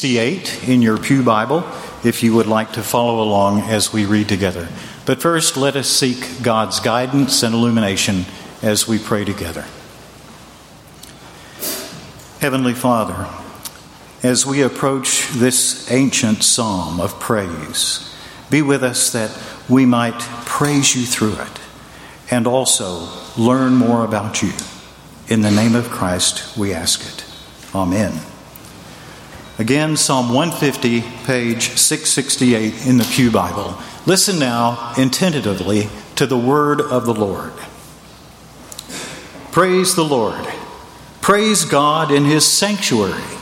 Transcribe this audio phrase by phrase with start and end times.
[0.00, 1.62] 668 in your Pew Bible
[2.02, 4.66] if you would like to follow along as we read together.
[5.04, 8.24] But first, let us seek God's guidance and illumination
[8.62, 9.66] as we pray together.
[12.40, 13.28] Heavenly Father,
[14.22, 18.10] as we approach this ancient psalm of praise,
[18.48, 19.38] be with us that
[19.68, 21.60] we might praise you through it
[22.30, 23.06] and also
[23.36, 24.52] learn more about you.
[25.28, 27.26] In the name of Christ, we ask it.
[27.74, 28.29] Amen.
[29.60, 33.76] Again, Psalm 150, page 668 in the Pew Bible.
[34.06, 37.52] Listen now attentively to the word of the Lord.
[39.52, 40.48] Praise the Lord.
[41.20, 43.36] Praise God in his sanctuary.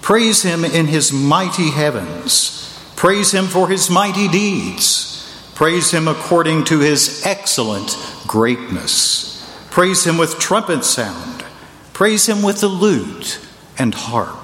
[0.00, 2.76] Praise him in his mighty heavens.
[2.96, 5.32] Praise him for his mighty deeds.
[5.54, 9.48] Praise him according to his excellent greatness.
[9.70, 11.44] Praise him with trumpet sound.
[11.92, 13.38] Praise him with the lute
[13.78, 14.41] and harp.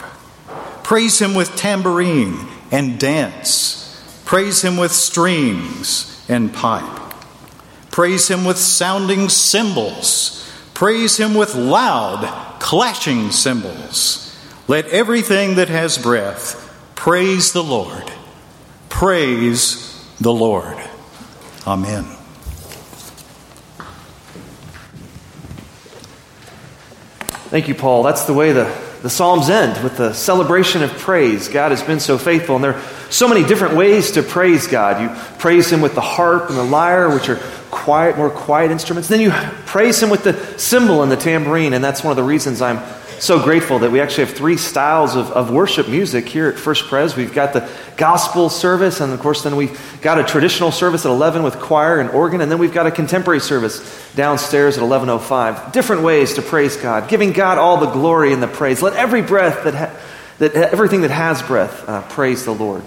[0.88, 4.22] Praise him with tambourine and dance.
[4.24, 7.02] Praise him with strings and pipe.
[7.90, 10.50] Praise him with sounding cymbals.
[10.72, 12.24] Praise him with loud,
[12.58, 14.34] clashing cymbals.
[14.66, 16.56] Let everything that has breath
[16.94, 18.10] praise the Lord.
[18.88, 20.78] Praise the Lord.
[21.66, 22.04] Amen.
[27.50, 28.04] Thank you, Paul.
[28.04, 31.48] That's the way the, the Psalms end with the celebration of praise.
[31.48, 35.00] God has been so faithful, and there are so many different ways to praise God.
[35.00, 37.36] You praise Him with the harp and the lyre, which are
[37.70, 39.08] quiet, more quiet instruments.
[39.08, 39.30] Then you
[39.64, 42.82] praise Him with the cymbal and the tambourine, and that's one of the reasons I'm
[43.20, 46.86] so grateful that we actually have three styles of, of worship music here at First
[46.86, 47.16] Pres.
[47.16, 51.10] We've got the gospel service, and of course, then we've got a traditional service at
[51.10, 53.80] 11 with choir and organ, and then we've got a contemporary service
[54.14, 55.72] downstairs at 11:05.
[55.72, 58.82] Different ways to praise God, giving God all the glory and the praise.
[58.82, 59.90] Let every breath that, ha-
[60.38, 62.82] that everything that has breath uh, praise the Lord.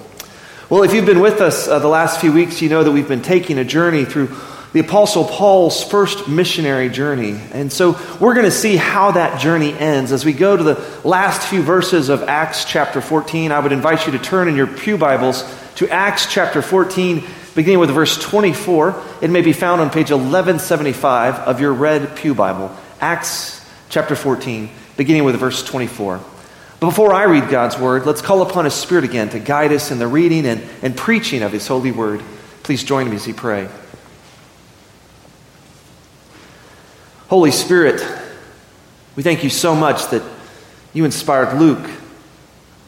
[0.70, 3.08] Well, if you've been with us uh, the last few weeks, you know that we've
[3.08, 4.28] been taking a journey through
[4.74, 7.38] the Apostle Paul's first missionary journey.
[7.52, 10.14] And so we're going to see how that journey ends.
[10.14, 14.06] As we go to the last few verses of Acts chapter 14, I would invite
[14.06, 15.44] you to turn in your Pew Bibles
[15.76, 17.24] to Acts chapter 14,
[17.54, 19.02] beginning with verse 24.
[19.22, 22.74] It may be found on page 1175 of your red Pew Bible.
[23.02, 26.22] Acts chapter 14, beginning with verse 24.
[26.80, 29.92] But before I read God's word, let's call upon His Spirit again to guide us
[29.92, 32.24] in the reading and, and preaching of His holy word.
[32.64, 33.68] Please join me as we pray.
[37.32, 38.06] Holy Spirit,
[39.16, 40.22] we thank you so much that
[40.92, 41.90] you inspired Luke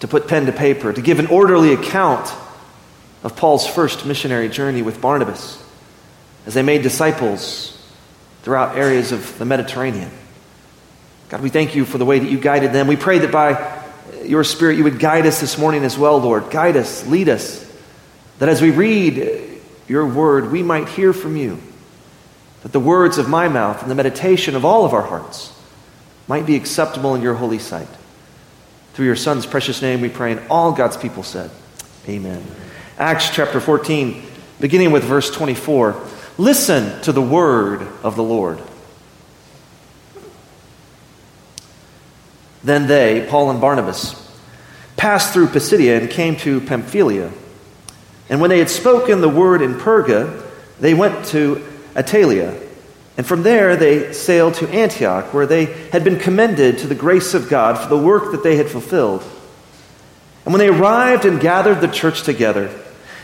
[0.02, 2.30] to put pen to paper, to give an orderly account
[3.24, 5.64] of Paul's first missionary journey with Barnabas
[6.46, 7.82] as they made disciples
[8.42, 10.12] throughout areas of the Mediterranean.
[11.30, 12.88] God, we thank you for the way that you guided them.
[12.88, 13.82] We pray that by
[14.26, 16.52] your Spirit you would guide us this morning as well, Lord.
[16.52, 17.66] Guide us, lead us,
[18.40, 21.62] that as we read your word, we might hear from you
[22.64, 25.54] that the words of my mouth and the meditation of all of our hearts
[26.28, 27.88] might be acceptable in your holy sight.
[28.94, 31.52] Through your Son's precious name we pray, and all God's people said,
[32.08, 32.44] Amen.
[32.98, 34.24] Acts chapter 14,
[34.60, 36.02] beginning with verse 24.
[36.38, 38.60] Listen to the word of the Lord.
[42.64, 44.20] Then they, Paul and Barnabas,
[44.96, 47.32] passed through Pisidia and came to Pamphylia.
[48.30, 50.42] And when they had spoken the word in Perga,
[50.80, 51.66] they went to
[51.96, 52.70] Attalia.
[53.16, 57.34] And from there they sailed to Antioch, where they had been commended to the grace
[57.34, 59.24] of God for the work that they had fulfilled.
[60.46, 62.74] And when they arrived and gathered the church together,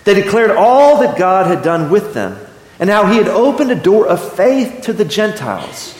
[0.05, 2.37] they declared all that God had done with them,
[2.79, 5.95] and how he had opened a door of faith to the Gentiles.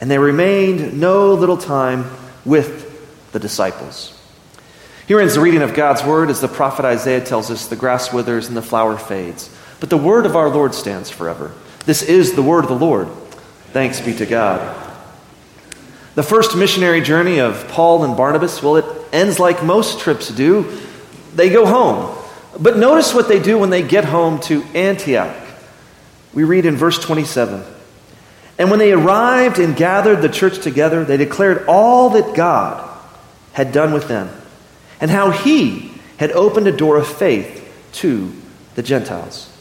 [0.00, 2.10] And they remained no little time
[2.44, 4.18] with the disciples.
[5.06, 8.12] Here ends the reading of God's word as the prophet Isaiah tells us the grass
[8.12, 9.48] withers and the flower fades,
[9.78, 11.52] but the word of our Lord stands forever.
[11.84, 13.08] This is the word of the Lord.
[13.72, 14.78] Thanks be to God.
[16.14, 20.78] The first missionary journey of Paul and Barnabas, well, it ends like most trips do.
[21.34, 22.18] They go home.
[22.58, 25.34] But notice what they do when they get home to Antioch.
[26.34, 27.64] We read in verse 27
[28.58, 32.88] And when they arrived and gathered the church together, they declared all that God
[33.52, 34.30] had done with them
[35.00, 37.58] and how he had opened a door of faith
[37.92, 38.32] to
[38.74, 39.51] the Gentiles.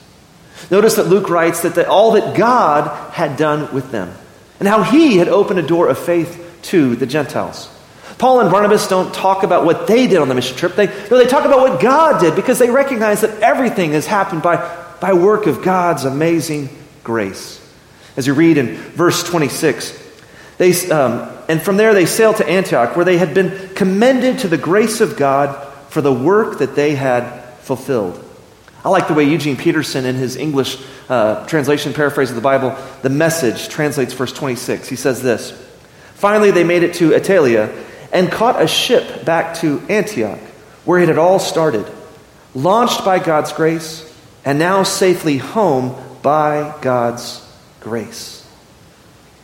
[0.72, 4.12] Notice that Luke writes that the, all that God had done with them
[4.60, 7.70] and how he had opened a door of faith to the Gentiles.
[8.18, 10.76] Paul and Barnabas don't talk about what they did on the mission trip.
[10.76, 14.44] They, no, they talk about what God did because they recognize that everything has happened
[14.44, 14.58] by,
[15.02, 16.70] by work of God's amazing
[17.04, 17.60] grace.
[18.16, 19.98] As you read in verse 26,
[20.58, 24.48] they, um, and from there they sailed to Antioch, where they had been commended to
[24.48, 28.24] the grace of God for the work that they had fulfilled.
[28.84, 32.76] I like the way Eugene Peterson, in his English uh, translation paraphrase of the Bible,
[33.04, 34.88] the message translates verse 26.
[34.88, 35.52] He says this
[36.16, 37.76] Finally, they made it to Attalia
[38.12, 40.40] and caught a ship back to Antioch,
[40.86, 41.86] where it had all started,
[42.56, 44.08] launched by God's grace,
[44.44, 47.48] and now safely home by God's
[47.82, 48.48] grace.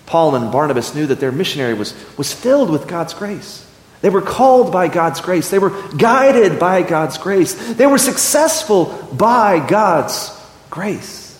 [0.07, 3.66] Paul and Barnabas knew that their missionary was, was filled with God's grace.
[4.01, 5.49] They were called by God's grace.
[5.49, 7.73] They were guided by God's grace.
[7.73, 10.31] They were successful by God's
[10.69, 11.39] grace.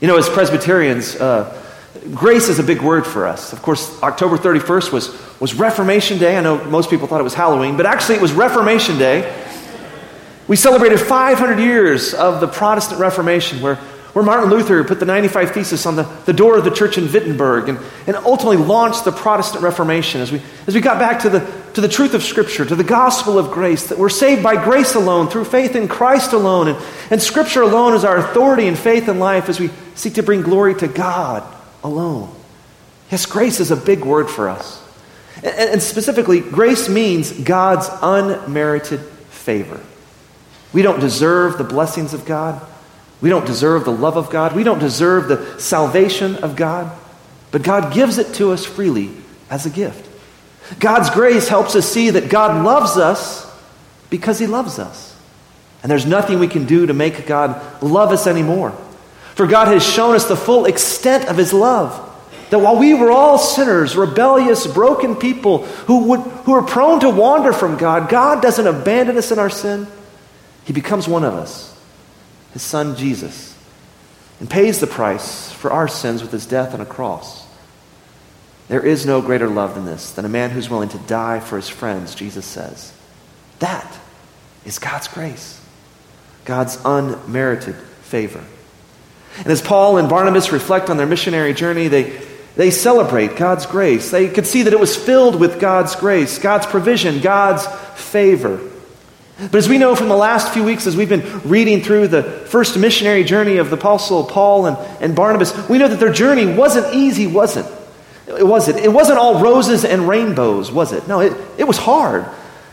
[0.00, 1.62] You know, as Presbyterians, uh,
[2.14, 3.52] grace is a big word for us.
[3.52, 6.36] Of course, October 31st was, was Reformation Day.
[6.36, 9.32] I know most people thought it was Halloween, but actually it was Reformation Day.
[10.48, 13.78] We celebrated 500 years of the Protestant Reformation, where
[14.12, 17.10] where Martin Luther put the 95 Thesis on the, the door of the church in
[17.10, 21.30] Wittenberg and, and ultimately launched the Protestant Reformation as we, as we got back to
[21.30, 21.40] the,
[21.74, 24.94] to the truth of Scripture, to the gospel of grace, that we're saved by grace
[24.94, 26.78] alone, through faith in Christ alone, and,
[27.10, 30.42] and Scripture alone is our authority and faith in life as we seek to bring
[30.42, 31.42] glory to God
[31.82, 32.34] alone.
[33.10, 34.82] Yes, grace is a big word for us.
[35.36, 39.80] And, and specifically, grace means God's unmerited favor.
[40.74, 42.66] We don't deserve the blessings of God.
[43.22, 44.54] We don't deserve the love of God.
[44.54, 46.90] We don't deserve the salvation of God.
[47.52, 49.12] But God gives it to us freely
[49.48, 50.08] as a gift.
[50.80, 53.48] God's grace helps us see that God loves us
[54.10, 55.16] because He loves us.
[55.82, 58.72] And there's nothing we can do to make God love us anymore.
[59.36, 62.08] For God has shown us the full extent of His love.
[62.50, 67.10] That while we were all sinners, rebellious, broken people who, would, who are prone to
[67.10, 69.86] wander from God, God doesn't abandon us in our sin.
[70.64, 71.71] He becomes one of us
[72.52, 73.56] his son Jesus,
[74.40, 77.46] and pays the price for our sins with his death on a cross.
[78.68, 81.56] There is no greater love than this, than a man who's willing to die for
[81.56, 82.92] his friends, Jesus says.
[83.58, 83.98] That
[84.64, 85.60] is God's grace,
[86.44, 88.42] God's unmerited favor.
[89.38, 92.20] And as Paul and Barnabas reflect on their missionary journey, they,
[92.56, 94.10] they celebrate God's grace.
[94.10, 98.60] They could see that it was filled with God's grace, God's provision, God's favor.
[99.50, 102.22] But as we know from the last few weeks, as we've been reading through the
[102.22, 106.46] first missionary journey of the Apostle Paul and, and Barnabas, we know that their journey
[106.46, 107.66] wasn't easy, was it?
[108.28, 108.78] It wasn't.
[108.78, 111.08] It wasn't all roses and rainbows, was it?
[111.08, 112.24] No, it, it was hard.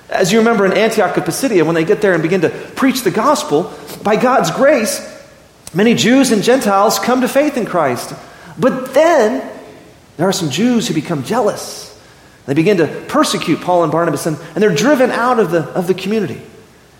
[0.10, 3.01] As you remember in Antioch of Pisidia, when they get there and begin to preach
[3.01, 3.74] the gospel,
[4.04, 5.01] by God's grace,
[5.74, 8.13] many Jews and Gentiles come to faith in Christ.
[8.57, 9.48] But then
[10.18, 11.88] there are some Jews who become jealous.
[12.45, 15.88] They begin to persecute Paul and Barnabas, and, and they're driven out of the, of
[15.88, 16.42] the community.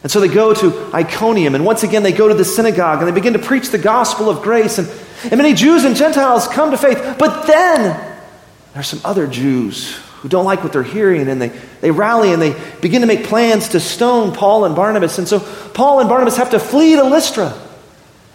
[0.02, 3.08] And so they go to Iconium, and once again they go to the synagogue, and
[3.08, 4.78] they begin to preach the gospel of grace.
[4.78, 4.88] And,
[5.24, 7.18] and many Jews and Gentiles come to faith.
[7.20, 11.50] But then there are some other Jews who don't like what they're hearing, and they,
[11.82, 15.18] they rally and they begin to make plans to stone Paul and Barnabas.
[15.18, 17.54] And so Paul and Barnabas have to flee to Lystra.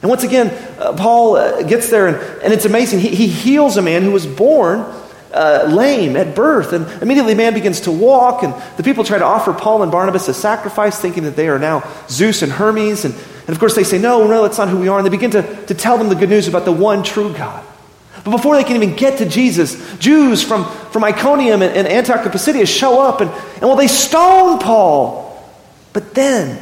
[0.02, 3.00] And once again, uh, Paul uh, gets there, and, and it's amazing.
[3.00, 4.84] He, he heals a man who was born
[5.32, 6.72] uh, lame at birth.
[6.72, 10.28] And immediately, man begins to walk, and the people try to offer Paul and Barnabas
[10.28, 13.04] a sacrifice, thinking that they are now Zeus and Hermes.
[13.04, 14.98] And, and of course, they say, No, no, that's not who we are.
[14.98, 17.64] And they begin to, to tell them the good news about the one true God.
[18.24, 22.24] But before they can even get to Jesus, Jews from, from Iconium and, and Antioch
[22.24, 25.22] of Pisidia show up, and, and well, they stone Paul.
[25.92, 26.60] But then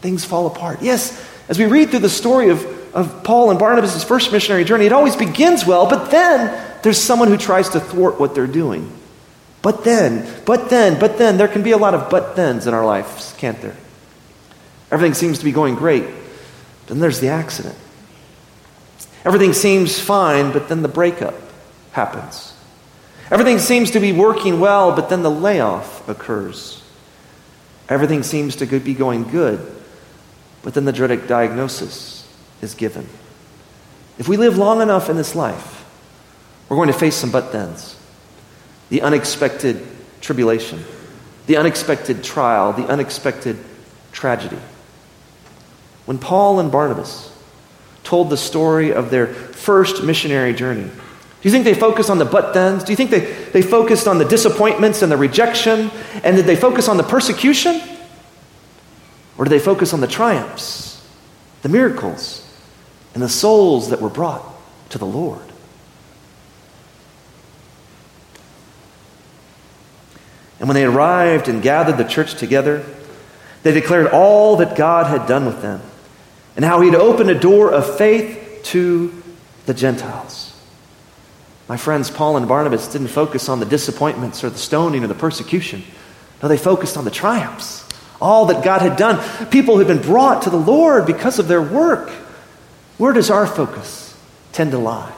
[0.00, 0.82] things fall apart.
[0.82, 4.86] Yes, as we read through the story of, of Paul and Barnabas' first missionary journey,
[4.86, 8.92] it always begins well, but then there's someone who tries to thwart what they're doing.
[9.62, 12.74] But then, but then, but then, there can be a lot of but thens in
[12.74, 13.76] our lives, can't there?
[14.90, 16.04] Everything seems to be going great.
[16.86, 17.76] Then there's the accident.
[19.24, 21.34] Everything seems fine, but then the breakup
[21.92, 22.54] happens.
[23.30, 26.82] Everything seems to be working well, but then the layoff occurs.
[27.88, 29.60] Everything seems to be going good,
[30.62, 32.17] but then the dreaded diagnosis
[32.62, 33.08] is given.
[34.18, 35.84] If we live long enough in this life,
[36.68, 37.96] we're going to face some but thens.
[38.90, 39.86] The unexpected
[40.20, 40.84] tribulation,
[41.46, 43.56] the unexpected trial, the unexpected
[44.12, 44.58] tragedy.
[46.06, 47.32] When Paul and Barnabas
[48.02, 50.90] told the story of their first missionary journey,
[51.40, 52.82] do you think they focused on the but thens?
[52.82, 53.20] Do you think they,
[53.52, 55.90] they focused on the disappointments and the rejection?
[56.24, 57.80] And did they focus on the persecution?
[59.36, 61.06] Or did they focus on the triumphs,
[61.62, 62.44] the miracles,
[63.14, 64.44] and the souls that were brought
[64.90, 65.40] to the Lord?
[70.60, 72.84] And when they arrived and gathered the church together,
[73.62, 75.80] they declared all that God had done with them
[76.56, 79.22] and how he had opened a door of faith to
[79.66, 80.52] the Gentiles.
[81.68, 85.14] My friends, Paul and Barnabas didn't focus on the disappointments or the stoning or the
[85.14, 85.84] persecution.
[86.42, 87.84] No, they focused on the triumphs,
[88.20, 91.62] all that God had done, people had been brought to the Lord because of their
[91.62, 92.10] work.
[92.98, 94.16] Where does our focus
[94.52, 95.12] tend to lie?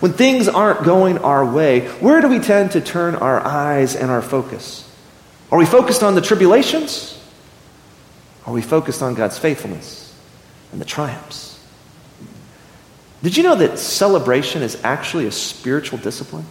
[0.00, 4.10] When things aren't going our way, where do we tend to turn our eyes and
[4.10, 4.88] our focus?
[5.50, 7.20] Are we focused on the tribulations?
[8.46, 10.12] Are we focused on God's faithfulness
[10.72, 11.60] and the triumphs?
[13.22, 16.46] Did you know that celebration is actually a spiritual discipline?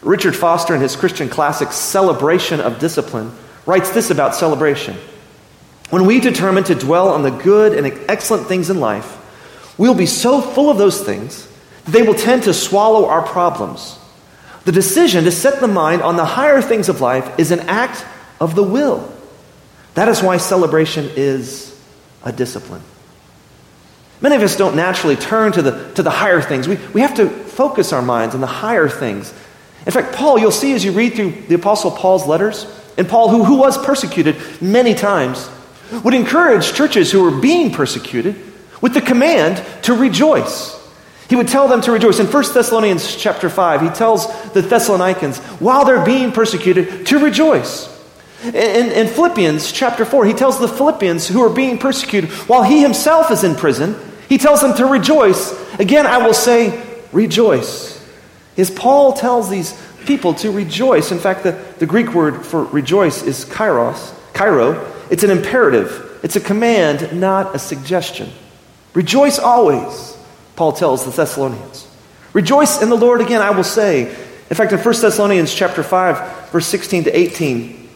[0.00, 3.32] Richard Foster, in his Christian classic, Celebration of Discipline,
[3.66, 4.96] writes this about celebration.
[5.90, 9.18] When we determine to dwell on the good and excellent things in life,
[9.80, 11.48] we'll be so full of those things
[11.86, 13.98] that they will tend to swallow our problems.
[14.66, 18.04] The decision to set the mind on the higher things of life is an act
[18.38, 19.10] of the will.
[19.94, 21.74] That is why celebration is
[22.22, 22.82] a discipline.
[24.20, 26.68] Many of us don't naturally turn to the, to the higher things.
[26.68, 29.32] We, we have to focus our minds on the higher things.
[29.86, 32.66] In fact, Paul, you'll see as you read through the Apostle Paul's letters,
[32.98, 35.48] and Paul, who, who was persecuted many times,
[36.04, 38.49] would encourage churches who were being persecuted
[38.80, 40.76] with the command to rejoice.
[41.28, 42.18] He would tell them to rejoice.
[42.18, 47.88] In 1 Thessalonians chapter 5, he tells the Thessalonians, while they're being persecuted, to rejoice.
[48.42, 52.80] In, in, Philippians chapter 4, he tells the Philippians who are being persecuted, while he
[52.80, 53.94] himself is in prison,
[54.28, 55.52] he tells them to rejoice.
[55.78, 56.82] Again, I will say,
[57.12, 57.96] rejoice.
[58.56, 61.12] As Paul tells these people to rejoice.
[61.12, 64.86] In fact, the, the Greek word for rejoice is kairos, kairo.
[65.10, 68.30] It's an imperative, it's a command, not a suggestion.
[68.94, 70.16] Rejoice always,
[70.56, 71.86] Paul tells the Thessalonians.
[72.32, 74.02] Rejoice in the Lord again, I will say.
[74.02, 77.88] In fact, in 1 Thessalonians chapter 5, verse 16 to 18,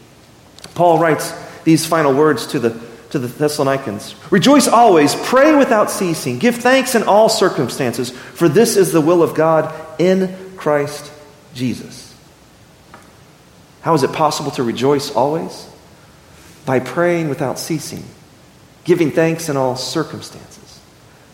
[0.73, 1.33] Paul writes
[1.63, 2.85] these final words to the
[3.15, 8.75] to the Thessalonians Rejoice always, pray without ceasing, give thanks in all circumstances, for this
[8.75, 11.11] is the will of God in Christ
[11.53, 12.13] Jesus.
[13.81, 15.69] How is it possible to rejoice always?
[16.65, 18.03] By praying without ceasing,
[18.83, 20.64] giving thanks in all circumstances,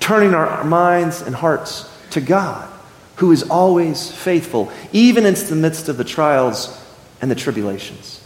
[0.01, 2.70] turning our minds and hearts to God,
[3.17, 6.77] who is always faithful, even in the midst of the trials
[7.22, 8.20] and the tribulations.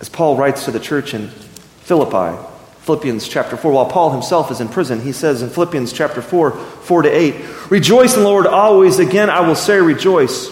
[0.00, 2.38] As Paul writes to the church in Philippi.
[2.80, 3.72] Philippians chapter 4.
[3.72, 7.70] While Paul himself is in prison, he says in Philippians chapter 4, 4 to 8,
[7.70, 8.98] Rejoice in the Lord always.
[8.98, 10.50] Again, I will say, rejoice.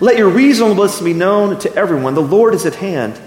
[0.00, 2.14] Let your reasonableness be known to everyone.
[2.14, 3.20] The Lord is at hand.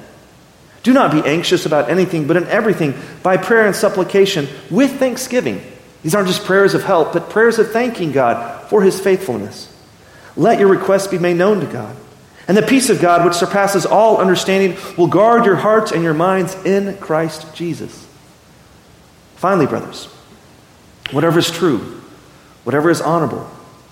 [0.82, 5.62] Do not be anxious about anything, but in everything, by prayer and supplication, with thanksgiving.
[6.04, 9.74] These aren't just prayers of help, but prayers of thanking God for his faithfulness.
[10.36, 11.96] Let your requests be made known to God.
[12.48, 16.14] And the peace of God, which surpasses all understanding, will guard your hearts and your
[16.14, 18.08] minds in Christ Jesus.
[19.36, 20.06] Finally, brothers,
[21.12, 22.02] whatever is true,
[22.64, 23.44] whatever is honorable,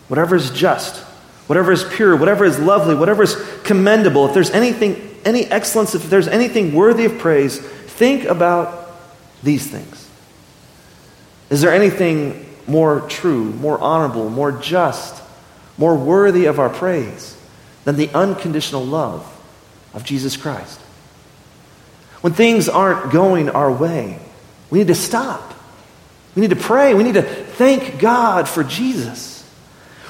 [0.08, 1.04] whatever is just,
[1.48, 6.10] whatever is pure, whatever is lovely, whatever is commendable, if there's anything, any excellence, if
[6.10, 8.92] there's anything worthy of praise, think about
[9.44, 10.07] these things.
[11.50, 15.24] Is there anything more true, more honorable, more just,
[15.78, 17.38] more worthy of our praise?
[17.88, 19.26] than the unconditional love
[19.94, 20.78] of Jesus Christ.
[22.20, 24.20] When things aren't going our way,
[24.70, 25.54] we need to stop.
[26.36, 26.94] We need to pray.
[26.94, 29.50] We need to thank God for Jesus.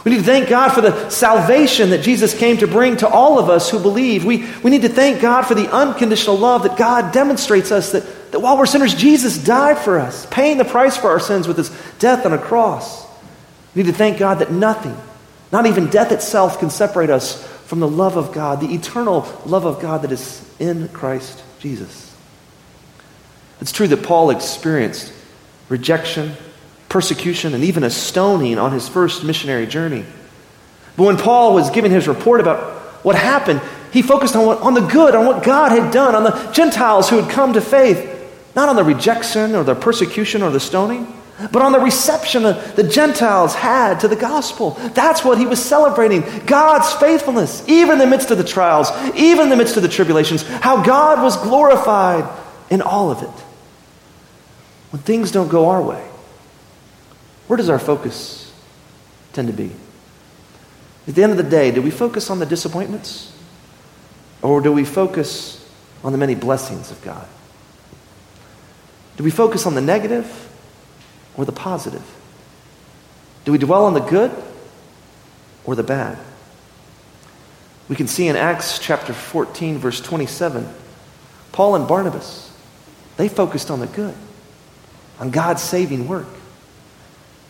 [0.03, 3.37] We need to thank God for the salvation that Jesus came to bring to all
[3.37, 4.25] of us who believe.
[4.25, 8.03] We, we need to thank God for the unconditional love that God demonstrates us that,
[8.31, 11.57] that while we're sinners, Jesus died for us, paying the price for our sins with
[11.57, 11.69] his
[11.99, 13.05] death on a cross.
[13.73, 14.97] We need to thank God that nothing,
[15.51, 19.65] not even death itself, can separate us from the love of God, the eternal love
[19.65, 22.15] of God that is in Christ Jesus.
[23.59, 25.11] It's true that Paul experienced
[25.69, 26.33] rejection,
[26.89, 30.05] persecution, and even a stoning on his first missionary journey.
[30.95, 34.73] But when Paul was giving his report about what happened, he focused on, what, on
[34.73, 38.16] the good, on what God had done, on the Gentiles who had come to faith,
[38.57, 41.17] not on the rejection or the persecution or the stoning
[41.51, 44.71] but on the reception the Gentiles had to the gospel.
[44.71, 49.43] That's what he was celebrating God's faithfulness, even in the midst of the trials, even
[49.43, 52.27] in the midst of the tribulations, how God was glorified
[52.71, 53.43] in all of it.
[54.89, 56.03] When things don't go our way,
[57.45, 58.51] where does our focus
[59.33, 59.71] tend to be?
[61.07, 63.31] At the end of the day, do we focus on the disappointments?
[64.41, 65.63] Or do we focus
[66.03, 67.27] on the many blessings of God?
[69.17, 70.47] Do we focus on the negative?
[71.37, 72.03] or the positive?
[73.45, 74.31] Do we dwell on the good
[75.63, 76.17] or the bad?
[77.87, 80.67] We can see in Acts chapter 14, verse 27,
[81.53, 82.51] Paul and Barnabas,
[83.15, 84.15] they focused on the good,
[85.19, 86.27] on God's saving work.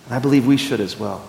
[0.06, 1.28] And I believe we should as well.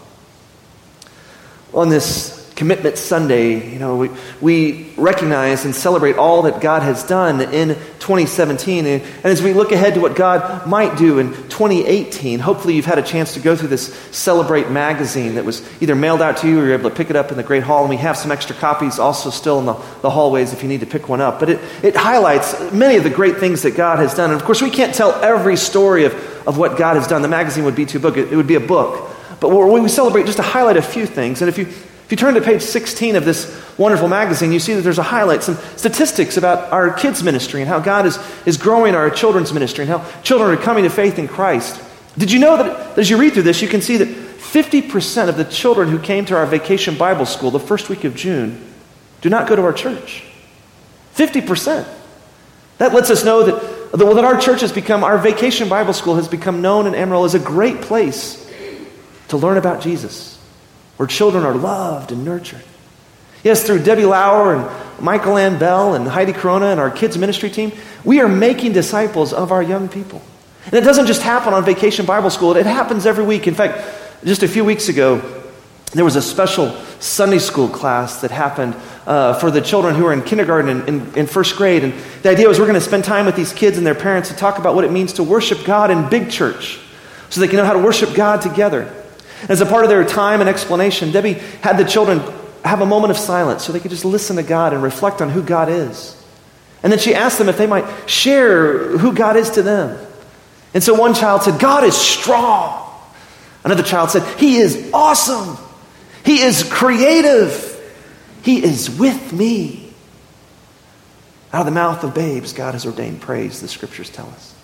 [1.72, 4.10] On this Commitment Sunday, you know, we,
[4.40, 7.68] we recognize and celebrate all that God has done in
[8.00, 8.84] 2017.
[8.84, 12.84] And, and, as we look ahead to what God might do in 2018, hopefully you've
[12.84, 16.48] had a chance to go through this Celebrate magazine that was either mailed out to
[16.48, 17.82] you or you're able to pick it up in the Great Hall.
[17.82, 20.80] And we have some extra copies also still in the, the hallways if you need
[20.80, 21.38] to pick one up.
[21.38, 24.32] But it, it highlights many of the great things that God has done.
[24.32, 27.22] And of course, we can't tell every story of, of what God has done.
[27.22, 28.16] The magazine would be too book.
[28.16, 29.14] It, it would be a book.
[29.38, 31.40] But we celebrate just to highlight a few things.
[31.40, 31.68] And if you
[32.08, 35.02] if you turn to page 16 of this wonderful magazine, you see that there's a
[35.02, 39.52] highlight, some statistics about our kids' ministry and how God is, is growing our children's
[39.52, 41.78] ministry and how children are coming to faith in Christ.
[42.16, 45.36] Did you know that, as you read through this, you can see that 50% of
[45.36, 48.64] the children who came to our vacation Bible school the first week of June
[49.20, 50.24] do not go to our church?
[51.14, 51.86] 50%.
[52.78, 56.26] That lets us know that, that our church has become, our vacation Bible school has
[56.26, 58.50] become known in Amarillo as a great place
[59.28, 60.37] to learn about Jesus
[60.98, 62.62] where children are loved and nurtured.
[63.42, 67.50] Yes, through Debbie Lauer and Michael Ann Bell and Heidi Corona and our kids' ministry
[67.50, 67.72] team,
[68.04, 70.20] we are making disciples of our young people.
[70.66, 73.46] And it doesn't just happen on Vacation Bible School, it happens every week.
[73.46, 73.80] In fact,
[74.24, 75.22] just a few weeks ago,
[75.92, 78.76] there was a special Sunday school class that happened
[79.06, 81.84] uh, for the children who are in kindergarten and in, in first grade.
[81.84, 84.28] And the idea was we're going to spend time with these kids and their parents
[84.28, 86.80] to talk about what it means to worship God in big church
[87.30, 88.92] so they can know how to worship God together.
[89.48, 92.20] As a part of their time and explanation, Debbie had the children
[92.64, 95.30] have a moment of silence so they could just listen to God and reflect on
[95.30, 96.14] who God is.
[96.82, 99.98] And then she asked them if they might share who God is to them.
[100.74, 102.84] And so one child said, God is strong.
[103.64, 105.56] Another child said, He is awesome.
[106.24, 107.74] He is creative.
[108.42, 109.92] He is with me.
[111.52, 114.54] Out of the mouth of babes, God has ordained praise, the scriptures tell us.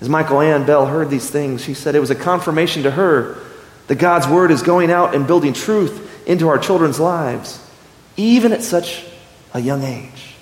[0.00, 3.38] As Michael Ann Bell heard these things, she said it was a confirmation to her
[3.88, 7.64] that God's word is going out and building truth into our children's lives,
[8.16, 9.04] even at such
[9.54, 10.34] a young age.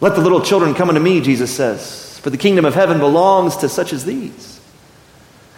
[0.00, 3.56] Let the little children come unto me, Jesus says, for the kingdom of heaven belongs
[3.58, 4.60] to such as these.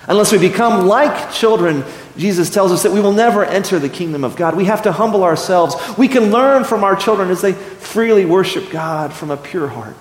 [0.07, 1.83] Unless we become like children,
[2.17, 4.55] Jesus tells us that we will never enter the kingdom of God.
[4.55, 5.75] We have to humble ourselves.
[5.97, 9.97] We can learn from our children as they freely worship God from a pure heart.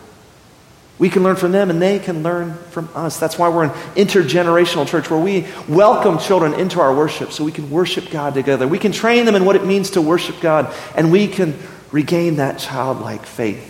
[1.03, 3.19] We can learn from them and they can learn from us.
[3.19, 7.51] That's why we're an intergenerational church where we welcome children into our worship so we
[7.51, 8.69] can worship God together.
[8.69, 11.59] We can train them in what it means to worship God and we can
[11.91, 13.69] regain that childlike faith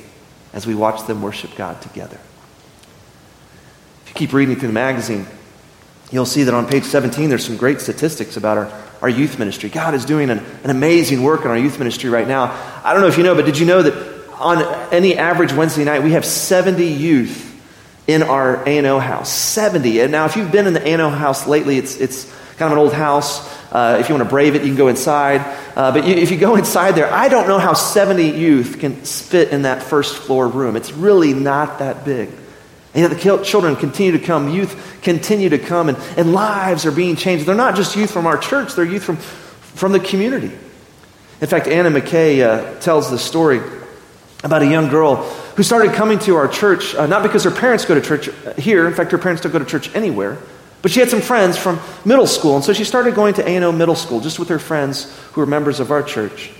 [0.53, 2.19] as we watch them worship God together.
[4.03, 5.25] If you keep reading through the magazine,
[6.11, 9.71] you'll see that on page 17 there's some great statistics about our, our youth ministry.
[9.71, 12.51] God is doing an, an amazing work in our youth ministry right now.
[12.83, 14.12] I don't know if you know, but did you know that
[14.43, 17.49] on any average Wednesday night, we have 70 youth
[18.07, 19.31] in our A&O house.
[19.31, 20.01] 70.
[20.01, 22.25] And now, if you've been in the A&O house lately, it's, it's
[22.57, 23.51] kind of an old house.
[23.71, 25.41] Uh, if you want to brave it, you can go inside.
[25.75, 28.95] Uh, but you, if you go inside there, I don't know how 70 youth can
[28.95, 30.75] fit in that first floor room.
[30.75, 32.29] It's really not that big.
[32.93, 36.91] And yet the children continue to come, youth continue to come, and, and lives are
[36.91, 37.47] being changed.
[37.47, 40.51] They're not just youth from our church, they're youth from, from the community.
[41.41, 43.61] In fact, Anna McKay uh, tells the story
[44.43, 45.15] about a young girl
[45.55, 48.87] who started coming to our church, uh, not because her parents go to church here.
[48.87, 50.37] In fact, her parents don't go to church anywhere.
[50.81, 53.71] But she had some friends from middle school, and so she started going to A&O
[53.71, 56.51] Middle School just with her friends who are members of our church.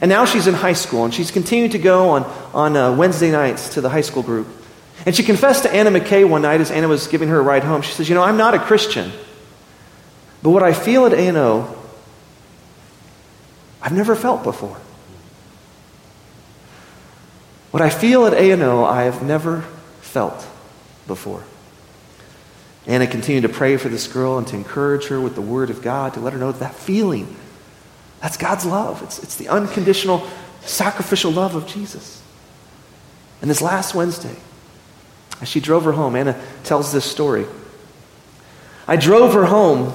[0.00, 3.30] And now she's in high school, and she's continued to go on, on uh, Wednesday
[3.30, 4.48] nights to the high school group.
[5.04, 7.64] And she confessed to Anna McKay one night as Anna was giving her a ride
[7.64, 7.82] home.
[7.82, 9.12] She says, You know, I'm not a Christian,
[10.42, 11.76] but what I feel at A&O,
[13.82, 14.80] I've never felt before.
[17.76, 19.60] What I feel at A&O, I have never
[20.00, 20.48] felt
[21.06, 21.44] before.
[22.86, 25.82] Anna continued to pray for this girl and to encourage her with the Word of
[25.82, 27.36] God, to let her know that, that feeling,
[28.22, 29.02] that's God's love.
[29.02, 30.26] It's, it's the unconditional,
[30.62, 32.22] sacrificial love of Jesus.
[33.42, 34.36] And this last Wednesday,
[35.42, 37.44] as she drove her home, Anna tells this story.
[38.88, 39.92] I drove her home,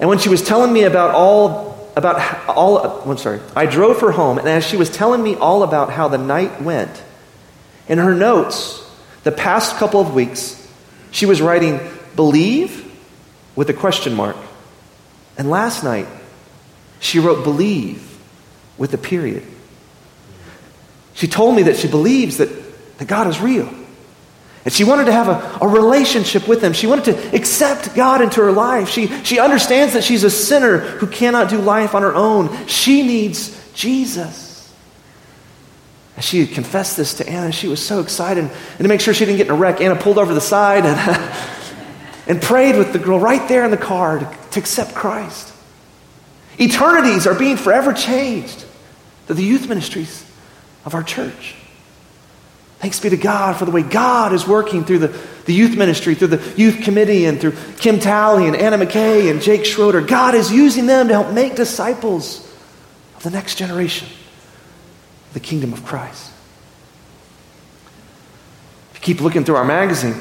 [0.00, 4.10] and when she was telling me about all about all, I'm sorry, I drove her
[4.10, 7.02] home, and as she was telling me all about how the night went,
[7.88, 8.82] in her notes,
[9.22, 10.60] the past couple of weeks,
[11.10, 11.80] she was writing
[12.16, 12.80] believe
[13.54, 14.36] with a question mark.
[15.36, 16.06] And last night,
[17.00, 18.18] she wrote believe
[18.78, 19.44] with a period.
[21.14, 22.48] She told me that she believes that,
[22.98, 23.72] that God is real.
[24.64, 26.72] And she wanted to have a, a relationship with Him.
[26.72, 28.88] She wanted to accept God into her life.
[28.88, 32.66] She, she understands that she's a sinner who cannot do life on her own.
[32.66, 34.72] She needs Jesus.
[36.16, 37.52] And she confessed this to Anna.
[37.52, 38.44] She was so excited.
[38.44, 40.86] And to make sure she didn't get in a wreck, Anna pulled over the side
[40.86, 40.96] and,
[42.26, 45.52] and prayed with the girl right there in the car to, to accept Christ.
[46.58, 48.64] Eternities are being forever changed
[49.26, 50.24] through the youth ministries
[50.84, 51.56] of our church.
[52.84, 56.14] Thanks be to God for the way God is working through the, the youth ministry,
[56.14, 60.02] through the youth committee, and through Kim Talley and Anna McKay and Jake Schroeder.
[60.02, 62.46] God is using them to help make disciples
[63.16, 64.06] of the next generation,
[65.32, 66.30] the kingdom of Christ.
[68.90, 70.16] If you keep looking through our magazine,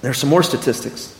[0.00, 1.14] there's some more statistics.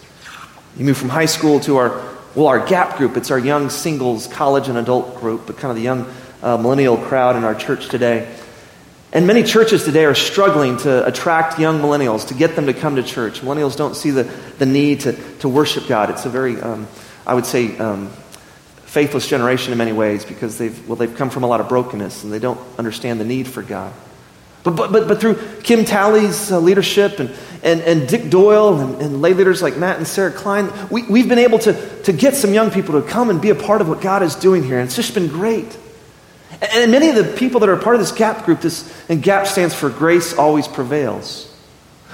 [0.78, 3.18] You move from high school to our, well, our GAP group.
[3.18, 6.10] It's our young singles, college, and adult group, but kind of the young
[6.42, 8.34] uh, millennial crowd in our church today.
[9.14, 12.96] And many churches today are struggling to attract young millennials, to get them to come
[12.96, 13.42] to church.
[13.42, 14.24] Millennials don't see the,
[14.58, 16.10] the need to, to worship God.
[16.10, 16.88] It's a very, um,
[17.24, 18.08] I would say, um,
[18.86, 22.24] faithless generation in many ways because they've, well, they've come from a lot of brokenness
[22.24, 23.92] and they don't understand the need for God.
[24.64, 29.00] But, but, but, but through Kim Talley's uh, leadership and, and, and Dick Doyle and,
[29.00, 32.34] and lay leaders like Matt and Sarah Klein, we, we've been able to, to get
[32.34, 34.80] some young people to come and be a part of what God is doing here.
[34.80, 35.78] And it's just been great.
[36.72, 39.46] And, many of the people that are part of this GAP group, this, and GAP
[39.46, 41.50] stands for Grace Always Prevails.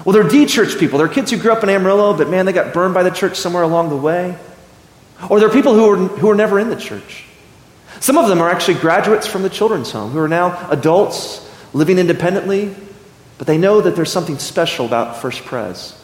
[0.04, 0.98] Well, they're D church people.
[0.98, 3.36] They're kids who grew up in Amarillo, but man, they got burned by the church
[3.36, 4.36] somewhere along the way.
[5.28, 7.24] Or they're people who are, who are never in the church.
[8.00, 11.98] Some of them are actually graduates from the children's home who are now adults living
[11.98, 12.74] independently,
[13.36, 15.94] but they know that there's something special about First Pres.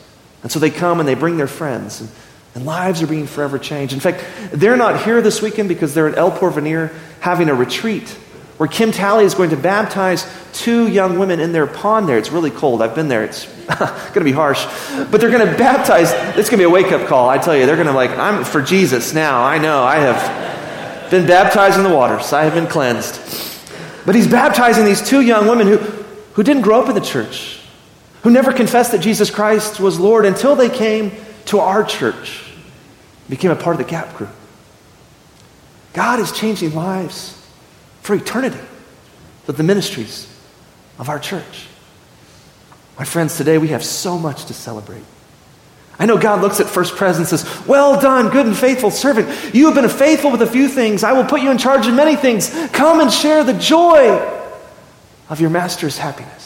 [0.42, 2.10] And so they come and they bring their friends, and,
[2.54, 3.94] and lives are being forever changed.
[3.94, 8.14] In fact, they're not here this weekend because they're at El Porvenir having a retreat
[8.56, 12.16] where Kim Talley is going to baptize two young women in their pond there.
[12.16, 12.80] It's really cold.
[12.80, 13.24] I've been there.
[13.24, 14.64] It's going to be harsh.
[15.10, 16.10] But they're going to baptize.
[16.38, 17.28] It's going to be a wake up call.
[17.28, 19.44] I tell you, they're going to like, I'm for Jesus now.
[19.44, 19.82] I know.
[19.82, 23.20] I have been baptized in the waters, I have been cleansed.
[24.04, 27.60] But he's baptizing these two young women who, who didn't grow up in the church,
[28.22, 31.12] who never confessed that Jesus Christ was Lord until they came
[31.46, 32.44] to our church,
[33.28, 34.30] became a part of the GAP group.
[35.92, 37.35] God is changing lives
[38.06, 38.60] for eternity
[39.48, 40.32] with the ministries
[40.96, 41.66] of our church.
[42.96, 45.02] My friends, today we have so much to celebrate.
[45.98, 49.54] I know God looks at First Pres and says, Well done, good and faithful servant.
[49.54, 51.02] You have been faithful with a few things.
[51.02, 52.48] I will put you in charge of many things.
[52.68, 54.10] Come and share the joy
[55.28, 56.45] of your master's happiness.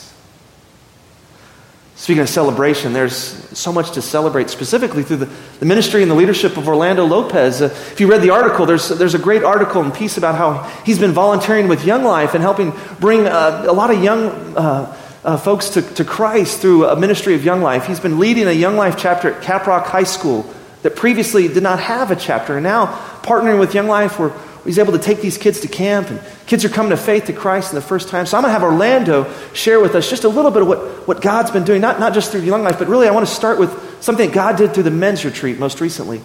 [2.00, 6.14] Speaking of celebration, there's so much to celebrate, specifically through the, the ministry and the
[6.14, 7.60] leadership of Orlando Lopez.
[7.60, 10.62] Uh, if you read the article, there's, there's a great article and piece about how
[10.86, 14.96] he's been volunteering with Young Life and helping bring uh, a lot of young uh,
[15.24, 17.84] uh, folks to, to Christ through a ministry of Young Life.
[17.84, 21.80] He's been leading a Young Life chapter at Caprock High School that previously did not
[21.80, 22.56] have a chapter.
[22.56, 22.86] And now,
[23.24, 24.32] partnering with Young Life, we're,
[24.64, 27.32] he's able to take these kids to camp, and kids are coming to faith to
[27.32, 28.26] Christ in the first time.
[28.26, 31.08] So I'm going to have Orlando share with us just a little bit of what,
[31.08, 33.34] what God's been doing, not, not just through Young Life, but really I want to
[33.34, 36.20] start with something that God did through the men's retreat most recently.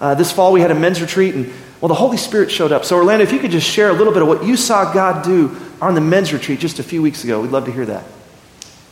[0.00, 2.84] Uh, this fall we had a men's retreat, and well, the Holy Spirit showed up.
[2.84, 5.24] So, Orlando, if you could just share a little bit of what you saw God
[5.24, 8.04] do on the men's retreat just a few weeks ago, we'd love to hear that.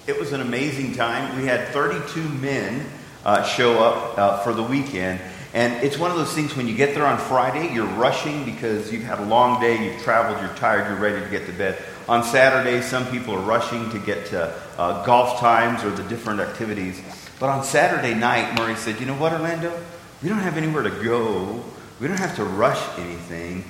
[0.07, 1.37] It was an amazing time.
[1.37, 2.85] We had 32 men
[3.27, 5.21] uh, show up uh, for the weekend.
[5.59, 8.93] And it's one of those things when you get there on Friday, you're rushing because
[8.93, 11.83] you've had a long day, you've traveled, you're tired, you're ready to get to bed.
[12.09, 16.39] On Saturday, some people are rushing to get to uh, golf times or the different
[16.39, 17.03] activities.
[17.41, 19.77] But on Saturday night, Murray said, You know what, Orlando?
[20.23, 21.65] We don't have anywhere to go.
[21.99, 23.65] We don't have to rush anything.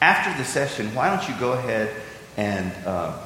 [0.00, 1.94] After the session, why don't you go ahead
[2.36, 3.16] and uh,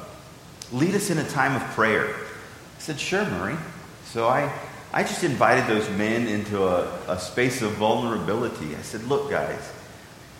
[0.71, 2.13] lead us in a time of prayer?
[2.13, 3.57] I said, Sure, Murray.
[4.05, 4.53] So I,
[4.97, 8.75] I just invited those men into a, a space of vulnerability.
[8.75, 9.71] I said, Look, guys,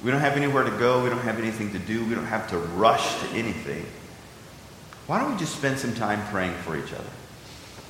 [0.03, 1.03] we don't have anywhere to go.
[1.03, 2.03] We don't have anything to do.
[2.03, 3.85] We don't have to rush to anything.
[5.05, 7.09] Why don't we just spend some time praying for each other?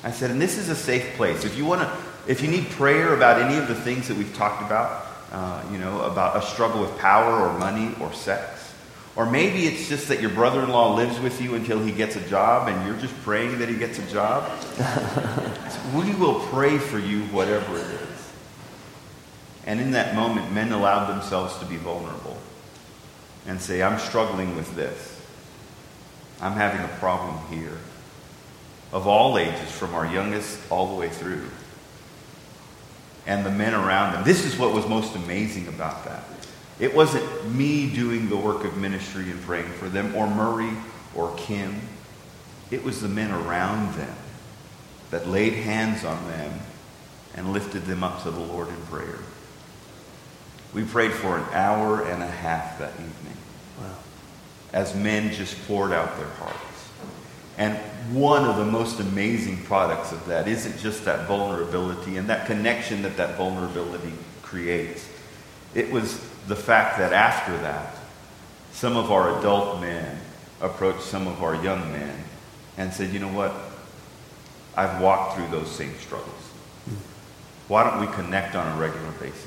[0.04, 1.46] I said, and this is a safe place.
[1.46, 1.98] If you want to,
[2.30, 5.78] if you need prayer about any of the things that we've talked about, uh, you
[5.78, 8.67] know, about a struggle with power or money or sex,
[9.18, 12.16] or maybe it's just that your brother in law lives with you until he gets
[12.16, 14.48] a job and you're just praying that he gets a job.
[15.96, 18.32] we will pray for you, whatever it is.
[19.66, 22.38] And in that moment, men allowed themselves to be vulnerable
[23.48, 25.20] and say, I'm struggling with this.
[26.40, 27.80] I'm having a problem here.
[28.94, 31.50] Of all ages, from our youngest all the way through.
[33.26, 34.24] And the men around them.
[34.24, 36.24] This is what was most amazing about that.
[36.80, 40.72] It wasn't me doing the work of ministry and praying for them, or Murray
[41.16, 41.82] or Kim.
[42.70, 44.16] It was the men around them
[45.10, 46.60] that laid hands on them
[47.36, 49.20] and lifted them up to the Lord in prayer.
[50.74, 53.38] We prayed for an hour and a half that evening
[53.80, 53.96] wow.
[54.74, 56.58] as men just poured out their hearts.
[57.58, 57.76] And
[58.16, 63.02] one of the most amazing products of that isn't just that vulnerability and that connection
[63.02, 64.14] that that vulnerability
[64.44, 65.08] creates.
[65.74, 67.96] It was the fact that after that,
[68.72, 70.18] some of our adult men
[70.62, 72.24] approached some of our young men
[72.78, 73.54] and said, you know what?
[74.76, 76.34] I've walked through those same struggles.
[77.68, 79.46] Why don't we connect on a regular basis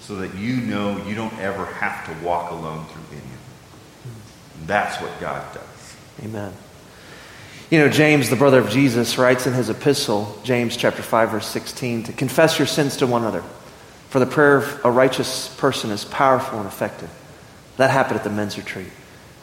[0.00, 4.66] so that you know you don't ever have to walk alone through any of it?
[4.66, 5.96] That's what God does.
[6.22, 6.52] Amen.
[7.70, 11.46] You know, James, the brother of Jesus, writes in his epistle, James chapter 5, verse
[11.46, 13.44] 16, to confess your sins to one another.
[14.10, 17.08] For the prayer of a righteous person is powerful and effective.
[17.76, 18.88] That happened at the men's retreat.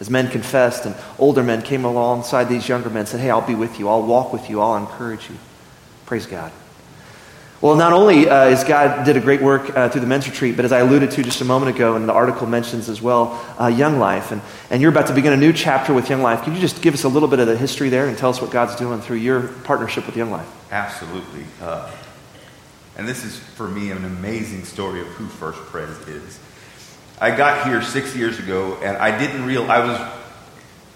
[0.01, 3.47] As men confessed and older men came alongside these younger men and said, Hey, I'll
[3.47, 3.87] be with you.
[3.87, 4.59] I'll walk with you.
[4.59, 5.37] I'll encourage you.
[6.05, 6.51] Praise God.
[7.61, 10.55] Well, not only uh, is God did a great work uh, through the men's retreat,
[10.55, 13.43] but as I alluded to just a moment ago, and the article mentions as well,
[13.59, 14.31] uh, Young Life.
[14.31, 16.43] And, and you're about to begin a new chapter with Young Life.
[16.43, 18.41] Can you just give us a little bit of the history there and tell us
[18.41, 20.47] what God's doing through your partnership with Young Life?
[20.71, 21.45] Absolutely.
[22.97, 26.39] And this is, for me, an amazing story of who First Pres is.
[27.21, 30.13] I got here six years ago, and I didn't realize I was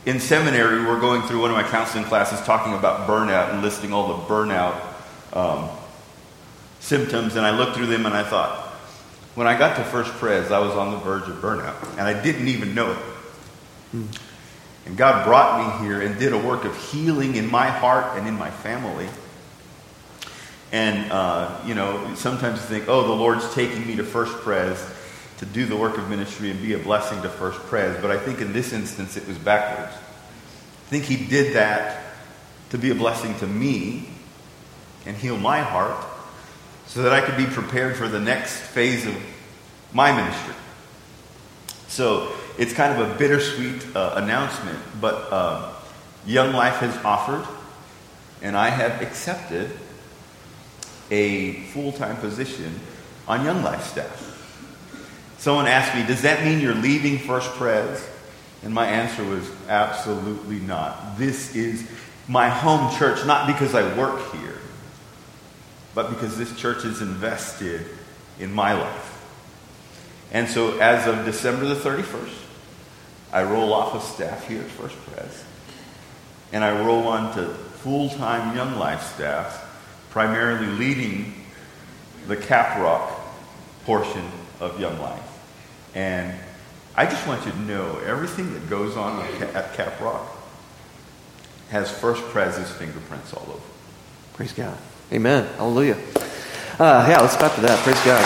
[0.05, 0.79] in seminary.
[0.79, 4.07] We were going through one of my counseling classes talking about burnout and listing all
[4.07, 4.81] the burnout
[5.33, 5.69] um,
[6.79, 8.69] symptoms, and I looked through them and I thought,
[9.35, 12.19] when I got to First Pres, I was on the verge of burnout, and I
[12.21, 12.97] didn't even know it.
[13.91, 14.05] Hmm.
[14.87, 18.27] And God brought me here and did a work of healing in my heart and
[18.27, 19.07] in my family.
[20.71, 24.81] And, uh, you know, sometimes you think, oh, the Lord's taking me to First Pres
[25.37, 27.99] to do the work of ministry and be a blessing to First Pres.
[28.01, 29.93] But I think in this instance, it was backwards.
[29.93, 32.03] I think He did that
[32.69, 34.07] to be a blessing to me
[35.05, 36.05] and heal my heart
[36.87, 39.15] so that I could be prepared for the next phase of
[39.93, 40.55] my ministry.
[41.87, 45.73] So it's kind of a bittersweet uh, announcement, but uh,
[46.25, 47.45] Young Life has offered,
[48.41, 49.71] and I have accepted
[51.11, 52.79] a full time position
[53.27, 54.29] on Young Life staff.
[55.37, 58.07] Someone asked me, Does that mean you're leaving First Pres?
[58.63, 61.17] And my answer was, Absolutely not.
[61.17, 61.87] This is
[62.27, 64.57] my home church, not because I work here,
[65.93, 67.85] but because this church is invested
[68.39, 69.07] in my life.
[70.31, 72.37] And so as of December the 31st,
[73.33, 75.43] I roll off of staff here at First Pres,
[76.53, 79.60] and I roll on to full time Young Life staff,
[80.11, 81.33] primarily leading
[82.27, 83.11] the Caprock
[83.85, 84.25] portion
[84.59, 85.23] of Young Life.
[85.95, 86.37] And
[86.95, 90.27] I just want you to know everything that goes on at Caprock
[91.69, 93.61] has First Pres's fingerprints all over.
[94.33, 94.77] Praise God.
[95.11, 95.47] Amen.
[95.55, 95.97] Hallelujah.
[96.77, 97.79] Uh, yeah, let's stop to that.
[97.83, 98.21] Praise God.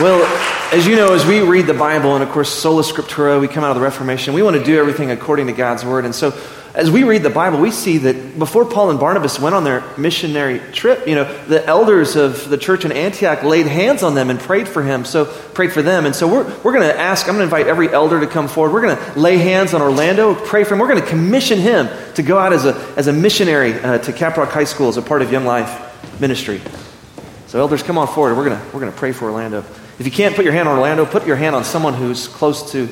[0.00, 3.48] Well, as you know, as we read the Bible, and of course, sola scriptura, we
[3.48, 6.04] come out of the Reformation, we want to do everything according to God's word.
[6.04, 6.38] And so,
[6.74, 9.82] as we read the Bible, we see that before Paul and Barnabas went on their
[9.98, 14.30] missionary trip, you know, the elders of the church in Antioch laid hands on them
[14.30, 15.04] and prayed for him.
[15.04, 16.06] So prayed for them.
[16.06, 18.46] And so we're, we're going to ask, I'm going to invite every elder to come
[18.46, 18.72] forward.
[18.72, 20.80] We're going to lay hands on Orlando, pray for him.
[20.80, 24.12] We're going to commission him to go out as a, as a missionary uh, to
[24.12, 26.60] Caprock High School as a part of Young Life ministry.
[27.48, 28.36] So elders, come on forward.
[28.36, 29.64] We're going to, we're going to pray for Orlando.
[30.00, 32.72] If you can't put your hand on Orlando, put your hand on someone who's close
[32.72, 32.86] to,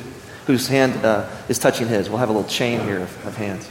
[0.45, 2.07] whose hand uh, is touching his.
[2.07, 3.67] We'll have a little chain here of, of hands.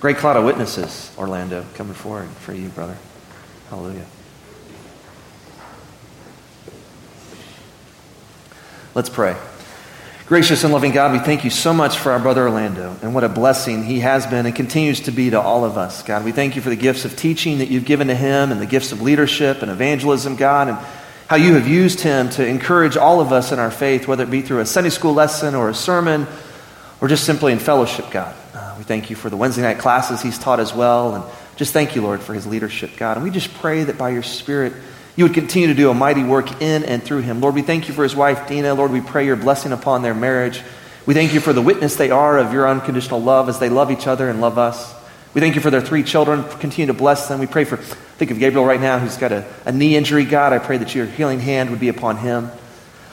[0.00, 2.98] Great cloud of witnesses, Orlando, coming forward for you, brother.
[3.70, 4.04] Hallelujah.
[8.94, 9.36] Let's pray.
[10.26, 13.24] Gracious and loving God, we thank you so much for our brother Orlando and what
[13.24, 16.04] a blessing he has been and continues to be to all of us.
[16.04, 18.60] God, we thank you for the gifts of teaching that you've given to him and
[18.60, 20.78] the gifts of leadership and evangelism, God, and
[21.26, 24.30] how you have used him to encourage all of us in our faith, whether it
[24.30, 26.28] be through a Sunday school lesson or a sermon
[27.00, 28.32] or just simply in fellowship, God.
[28.54, 31.16] Uh, we thank you for the Wednesday night classes he's taught as well.
[31.16, 31.24] And
[31.56, 33.16] just thank you, Lord, for his leadership, God.
[33.16, 34.72] And we just pray that by your Spirit,
[35.16, 37.40] you would continue to do a mighty work in and through him.
[37.40, 38.74] Lord, we thank you for his wife, Dina.
[38.74, 40.60] Lord, we pray your blessing upon their marriage.
[41.06, 43.90] We thank you for the witness they are of your unconditional love as they love
[43.90, 44.94] each other and love us.
[45.32, 46.44] We thank you for their three children.
[46.58, 47.38] Continue to bless them.
[47.40, 50.52] We pray for, think of Gabriel right now who's got a, a knee injury, God.
[50.52, 52.50] I pray that your healing hand would be upon him.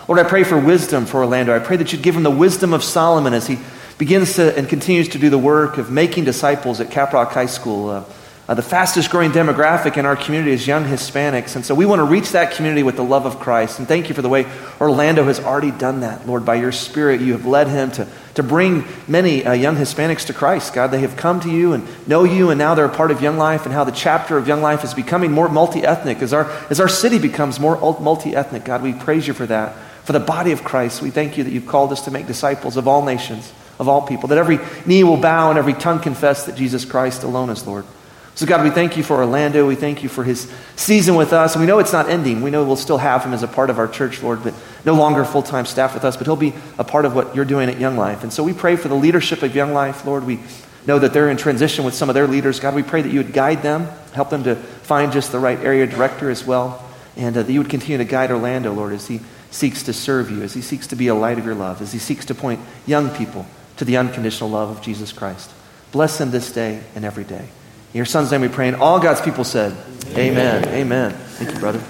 [0.07, 1.55] Lord, I pray for wisdom for Orlando.
[1.55, 3.59] I pray that you'd give him the wisdom of Solomon as he
[3.97, 7.89] begins to and continues to do the work of making disciples at Caprock High School.
[7.89, 8.03] Uh,
[8.47, 11.55] uh, the fastest growing demographic in our community is young Hispanics.
[11.55, 13.79] And so we want to reach that community with the love of Christ.
[13.79, 14.45] And thank you for the way
[14.79, 16.27] Orlando has already done that.
[16.27, 20.27] Lord, by your Spirit, you have led him to to bring many uh, young Hispanics
[20.27, 20.73] to Christ.
[20.73, 23.21] God, they have come to you and know you, and now they're a part of
[23.21, 26.33] Young Life, and how the chapter of Young Life is becoming more multi ethnic as
[26.33, 28.65] our, as our city becomes more multi ethnic.
[28.65, 29.75] God, we praise you for that.
[30.05, 32.77] For the body of Christ, we thank you that you've called us to make disciples
[32.77, 36.45] of all nations, of all people, that every knee will bow and every tongue confess
[36.45, 37.85] that Jesus Christ alone is Lord.
[38.33, 39.67] So, God, we thank you for Orlando.
[39.67, 41.53] We thank you for his season with us.
[41.53, 42.41] And we know it's not ending.
[42.41, 44.53] We know we'll still have him as a part of our church, Lord, but
[44.85, 47.45] no longer full time staff with us, but he'll be a part of what you're
[47.45, 48.23] doing at Young Life.
[48.23, 50.25] And so we pray for the leadership of Young Life, Lord.
[50.25, 50.39] We
[50.87, 52.59] know that they're in transition with some of their leaders.
[52.59, 55.59] God, we pray that you would guide them, help them to find just the right
[55.59, 56.83] area director as well,
[57.15, 59.19] and uh, that you would continue to guide Orlando, Lord, as he
[59.51, 61.91] seeks to serve you, as he seeks to be a light of your love, as
[61.91, 63.45] he seeks to point young people
[63.77, 65.51] to the unconditional love of Jesus Christ.
[65.91, 67.49] Bless him this day and every day.
[67.93, 69.73] In your son's name we pray, and all God's people said,
[70.11, 70.63] Amen.
[70.63, 70.67] Amen.
[70.69, 71.11] Amen.
[71.11, 71.83] Thank you, brother.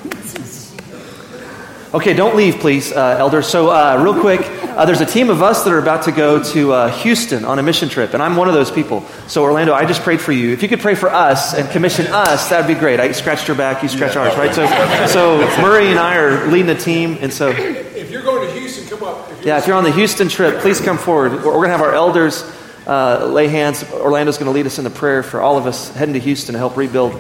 [1.94, 3.46] Okay, don't leave, please, uh, elders.
[3.46, 6.42] So, uh, real quick, uh, there's a team of us that are about to go
[6.42, 9.06] to uh, Houston on a mission trip, and I'm one of those people.
[9.28, 10.54] So, Orlando, I just prayed for you.
[10.54, 13.00] If you could pray for us and commission us, that would be great.
[13.00, 14.24] I scratched your back, you scratch yeah.
[14.24, 14.56] ours, right?
[14.56, 14.66] So,
[15.08, 17.50] so Murray and I are leading the team, and so.
[17.50, 19.32] If you're going to Houston, come up.
[19.34, 21.34] If yeah, if you're on the Houston trip, please come forward.
[21.34, 22.42] We're, we're going to have our elders
[22.88, 23.84] uh, lay hands.
[23.92, 26.54] Orlando's going to lead us in the prayer for all of us heading to Houston
[26.54, 27.14] to help rebuild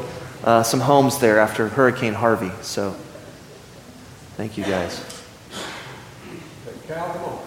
[0.43, 2.51] uh, some homes there after Hurricane Harvey.
[2.61, 2.95] So,
[4.37, 5.03] thank you guys.
[6.87, 7.39] Cal, come on.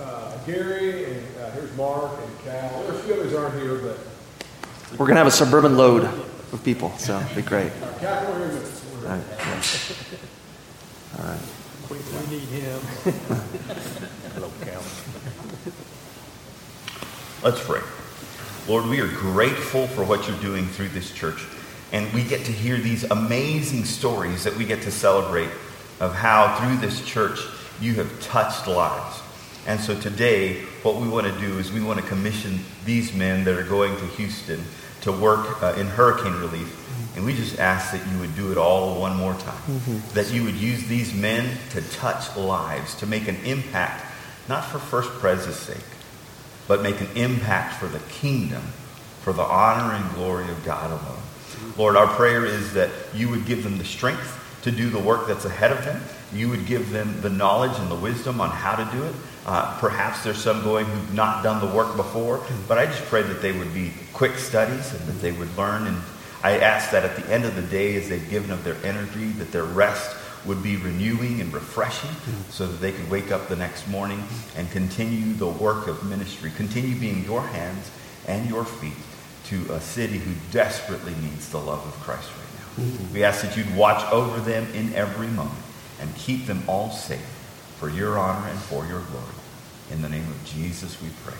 [0.00, 2.82] Uh, Gary and uh, here's Mark and Cal.
[2.84, 3.98] There's a few others aren't here, but
[4.92, 7.72] we're going to have a suburban load of people, so it'll be great.
[7.98, 8.62] Cal, come here
[9.02, 9.22] All right.
[9.38, 9.62] Yeah.
[11.18, 11.40] All right.
[11.90, 12.80] We, we need him.
[14.34, 14.82] Hello, Cal.
[17.44, 17.82] Let's pray.
[18.66, 21.44] Lord, we are grateful for what you're doing through this church.
[21.92, 25.50] And we get to hear these amazing stories that we get to celebrate
[26.00, 27.38] of how through this church
[27.82, 29.20] you have touched lives.
[29.66, 33.44] And so today, what we want to do is we want to commission these men
[33.44, 34.64] that are going to Houston
[35.02, 37.14] to work uh, in hurricane relief.
[37.14, 39.60] And we just ask that you would do it all one more time.
[39.66, 40.14] Mm-hmm.
[40.14, 44.02] That you would use these men to touch lives, to make an impact,
[44.48, 45.84] not for First Pres's sake,
[46.66, 48.62] but make an impact for the kingdom,
[49.22, 51.22] for the honor and glory of God alone.
[51.76, 55.26] Lord, our prayer is that you would give them the strength to do the work
[55.26, 56.00] that's ahead of them.
[56.32, 59.14] You would give them the knowledge and the wisdom on how to do it.
[59.46, 63.22] Uh, perhaps there's some going who've not done the work before, but I just pray
[63.22, 65.86] that they would be quick studies and that they would learn.
[65.86, 65.98] And
[66.42, 69.26] I ask that at the end of the day, as they've given of their energy,
[69.32, 72.10] that their rest would be renewing and refreshing
[72.50, 74.22] so that they could wake up the next morning
[74.56, 77.90] and continue the work of ministry, continue being your hands
[78.26, 78.92] and your feet
[79.44, 82.84] to a city who desperately needs the love of Christ right now.
[82.84, 83.14] Mm-hmm.
[83.14, 85.62] We ask that you'd watch over them in every moment
[86.00, 87.20] and keep them all safe
[87.78, 89.26] for your honor and for your glory.
[89.90, 91.36] In the name of Jesus we pray.